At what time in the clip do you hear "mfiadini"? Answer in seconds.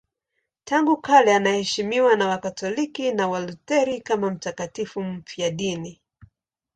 5.03-6.01